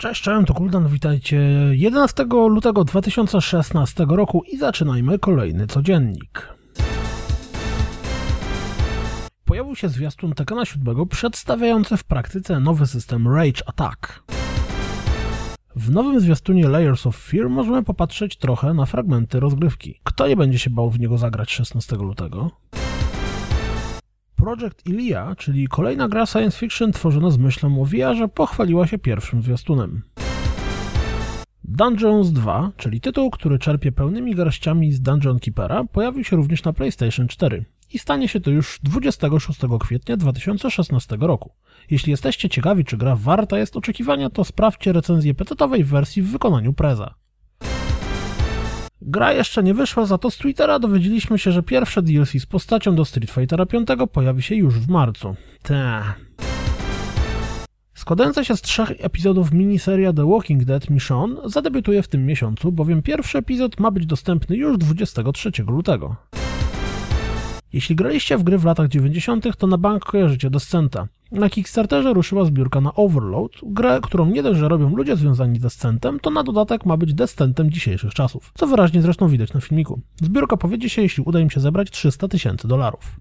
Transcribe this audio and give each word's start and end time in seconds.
Cześć, 0.00 0.22
cześć, 0.22 0.46
to 0.46 0.54
Kuldan, 0.54 0.88
witajcie 0.88 1.38
11 1.72 2.24
lutego 2.30 2.84
2016 2.84 4.06
roku 4.08 4.42
i 4.42 4.56
zaczynajmy 4.56 5.18
kolejny 5.18 5.66
codziennik. 5.66 6.48
Pojawił 9.44 9.76
się 9.76 9.88
zwiastun 9.88 10.32
Tekena 10.32 10.64
7 10.64 11.08
przedstawiający 11.08 11.96
w 11.96 12.04
praktyce 12.04 12.60
nowy 12.60 12.86
system 12.86 13.28
Rage 13.28 13.68
Attack. 13.68 14.22
W 15.76 15.90
nowym 15.90 16.20
zwiastunie 16.20 16.68
Layers 16.68 17.06
of 17.06 17.16
Fear 17.16 17.48
możemy 17.48 17.82
popatrzeć 17.82 18.36
trochę 18.36 18.74
na 18.74 18.86
fragmenty 18.86 19.40
rozgrywki. 19.40 20.00
Kto 20.04 20.28
nie 20.28 20.36
będzie 20.36 20.58
się 20.58 20.70
bał 20.70 20.90
w 20.90 21.00
niego 21.00 21.18
zagrać 21.18 21.50
16 21.50 21.96
lutego? 21.96 22.50
Project 24.40 24.86
Ilia, 24.86 25.34
czyli 25.38 25.68
kolejna 25.68 26.08
gra 26.08 26.26
science 26.26 26.58
fiction 26.58 26.92
tworzona 26.92 27.30
z 27.30 27.38
myślą 27.38 27.82
o 27.82 27.84
VR-ze, 27.84 28.28
pochwaliła 28.28 28.86
się 28.86 28.98
pierwszym 28.98 29.42
zwiastunem. 29.42 30.02
Dungeons 31.64 32.32
2, 32.32 32.72
czyli 32.76 33.00
tytuł, 33.00 33.30
który 33.30 33.58
czerpie 33.58 33.92
pełnymi 33.92 34.34
garściami 34.34 34.92
z 34.92 35.00
Dungeon 35.00 35.38
Keepera, 35.38 35.84
pojawił 35.84 36.24
się 36.24 36.36
również 36.36 36.64
na 36.64 36.72
PlayStation 36.72 37.28
4 37.28 37.64
i 37.92 37.98
stanie 37.98 38.28
się 38.28 38.40
to 38.40 38.50
już 38.50 38.80
26 38.82 39.60
kwietnia 39.80 40.16
2016 40.16 41.16
roku. 41.20 41.52
Jeśli 41.90 42.10
jesteście 42.10 42.48
ciekawi, 42.48 42.84
czy 42.84 42.96
gra 42.96 43.16
warta 43.16 43.58
jest 43.58 43.76
oczekiwania, 43.76 44.30
to 44.30 44.44
sprawdźcie 44.44 44.92
recenzję 44.92 45.34
PC-owej 45.34 45.84
wersji 45.84 46.22
w 46.22 46.30
wykonaniu 46.32 46.72
Preza. 46.72 47.14
Gra 49.02 49.32
jeszcze 49.32 49.62
nie 49.62 49.74
wyszła, 49.74 50.06
za 50.06 50.18
to 50.18 50.30
z 50.30 50.36
Twittera 50.36 50.78
dowiedzieliśmy 50.78 51.38
się, 51.38 51.52
że 51.52 51.62
pierwsze 51.62 52.02
DLC 52.02 52.30
z 52.30 52.46
postacią 52.46 52.94
do 52.94 53.04
Street 53.04 53.30
Fightera 53.30 53.66
5 53.66 53.88
pojawi 54.12 54.42
się 54.42 54.54
już 54.54 54.78
w 54.78 54.88
marcu. 54.88 55.34
Ta. 55.62 56.14
Składająca 57.94 58.44
się 58.44 58.56
z 58.56 58.62
trzech 58.62 58.92
epizodów 58.98 59.52
miniseria 59.52 60.12
The 60.12 60.30
Walking 60.30 60.64
Dead 60.64 60.90
Michonne 60.90 61.40
zadebiutuje 61.44 62.02
w 62.02 62.08
tym 62.08 62.26
miesiącu, 62.26 62.72
bowiem 62.72 63.02
pierwszy 63.02 63.38
epizod 63.38 63.80
ma 63.80 63.90
być 63.90 64.06
dostępny 64.06 64.56
już 64.56 64.78
23 64.78 65.50
lutego. 65.68 66.16
Jeśli 67.72 67.96
graliście 67.96 68.38
w 68.38 68.42
gry 68.42 68.58
w 68.58 68.64
latach 68.64 68.88
90., 68.88 69.56
to 69.56 69.66
na 69.66 69.78
bank 69.78 70.04
kojarzycie 70.04 70.50
Descenta. 70.50 71.08
Na 71.32 71.50
Kickstarterze 71.50 72.14
ruszyła 72.14 72.44
zbiórka 72.44 72.80
na 72.80 72.94
Overload, 72.94 73.52
grę, 73.62 74.00
którą 74.02 74.26
nie 74.26 74.42
dość, 74.42 74.60
że 74.60 74.68
robią 74.68 74.96
ludzie 74.96 75.16
związani 75.16 75.58
z 75.58 75.62
Descentem, 75.62 76.20
to 76.20 76.30
na 76.30 76.42
dodatek 76.42 76.86
ma 76.86 76.96
być 76.96 77.14
Descentem 77.14 77.70
dzisiejszych 77.70 78.14
czasów, 78.14 78.52
co 78.54 78.66
wyraźnie 78.66 79.02
zresztą 79.02 79.28
widać 79.28 79.52
na 79.52 79.60
filmiku. 79.60 80.00
Zbiórka 80.22 80.56
powiedzie 80.56 80.88
się, 80.88 81.02
jeśli 81.02 81.22
uda 81.26 81.40
im 81.40 81.50
się 81.50 81.60
zebrać 81.60 81.90
300 81.90 82.28
tysięcy 82.28 82.68
dolarów. 82.68 83.20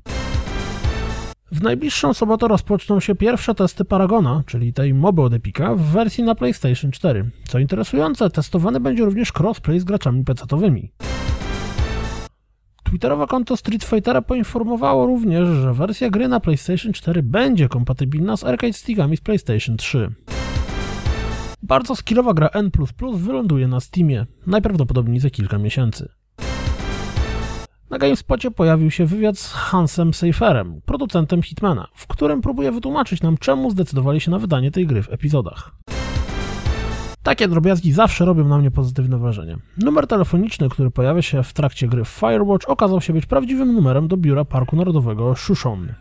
W 1.52 1.62
najbliższą 1.62 2.14
sobotę 2.14 2.48
rozpoczną 2.48 3.00
się 3.00 3.16
pierwsze 3.16 3.56
testy 3.56 3.86
Paragona, 3.86 4.44
czyli 4.46 4.74
tej 4.74 4.94
moby 4.94 5.22
od 5.22 5.34
Epica, 5.34 5.76
w 5.76 5.82
wersji 5.82 6.24
na 6.24 6.36
PlayStation 6.36 6.92
4. 6.92 7.30
Co 7.48 7.60
interesujące, 7.60 8.30
testowany 8.30 8.80
będzie 8.80 9.06
również 9.06 9.32
crossplay 9.40 9.80
z 9.80 9.84
graczami 9.84 10.24
PC-owymi. 10.24 10.90
Twitterowe 12.90 13.28
konto 13.28 13.58
Street 13.58 13.84
Fightera 13.84 14.22
poinformowało 14.22 15.06
również, 15.06 15.48
że 15.48 15.74
wersja 15.74 16.10
gry 16.10 16.28
na 16.28 16.40
PlayStation 16.40 16.94
4 16.94 17.24
będzie 17.24 17.70
kompatybilna 17.70 18.38
z 18.38 18.44
arcade 18.44 18.74
stickami 18.74 19.18
z 19.18 19.22
PlayStation 19.22 19.78
3. 19.78 20.12
Bardzo 21.64 21.96
skillowa 21.96 22.34
gra 22.34 22.50
N++ 22.54 22.72
wyląduje 23.14 23.68
na 23.68 23.80
Steamie, 23.80 24.26
najprawdopodobniej 24.48 25.20
za 25.20 25.30
kilka 25.30 25.58
miesięcy. 25.58 26.10
Na 27.90 27.98
GameSpocie 27.98 28.52
pojawił 28.52 28.92
się 28.92 29.06
wywiad 29.06 29.40
z 29.40 29.54
Hansem 29.54 30.14
Seiferem, 30.14 30.82
producentem 30.86 31.44
Hitmana, 31.44 31.88
w 31.94 32.08
którym 32.08 32.42
próbuje 32.42 32.72
wytłumaczyć 32.72 33.22
nam, 33.22 33.38
czemu 33.38 33.72
zdecydowali 33.72 34.20
się 34.20 34.32
na 34.32 34.40
wydanie 34.40 34.72
tej 34.72 34.88
gry 34.88 35.04
w 35.04 35.14
epizodach. 35.14 35.79
Takie 37.30 37.48
drobiazgi 37.48 37.92
zawsze 37.92 38.26
robią 38.26 38.48
na 38.48 38.58
mnie 38.58 38.72
pozytywne 38.72 39.18
wrażenie. 39.18 39.58
Numer 39.78 40.08
telefoniczny, 40.08 40.70
który 40.70 40.92
pojawia 40.92 41.22
się 41.22 41.44
w 41.44 41.54
trakcie 41.54 41.88
gry 41.88 42.06
Firewatch, 42.06 42.70
okazał 42.70 43.02
się 43.02 43.14
być 43.14 43.26
prawdziwym 43.26 43.74
numerem 43.74 44.08
do 44.08 44.18
biura 44.18 44.46
Parku 44.46 44.76
Narodowego 44.76 45.36
Shushon. 45.36 45.94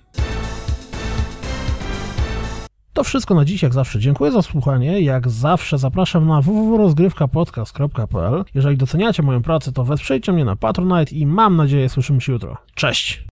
To 2.92 3.04
wszystko 3.04 3.34
na 3.34 3.44
dziś, 3.44 3.62
jak 3.62 3.74
zawsze. 3.74 3.98
Dziękuję 3.98 4.32
za 4.32 4.42
słuchanie. 4.42 5.00
Jak 5.00 5.28
zawsze 5.28 5.78
zapraszam 5.78 6.26
na 6.26 6.40
www.rozgrywkapodcast.pl. 6.40 8.44
Jeżeli 8.54 8.76
doceniacie 8.76 9.22
moją 9.22 9.42
pracę, 9.42 9.72
to 9.72 9.84
wesprzyjcie 9.84 10.32
mnie 10.32 10.44
na 10.44 10.56
Patronite 10.56 11.14
i 11.14 11.26
mam 11.26 11.56
nadzieję 11.56 11.88
słyszymy 11.88 12.20
się 12.20 12.32
jutro. 12.32 12.56
Cześć! 12.74 13.24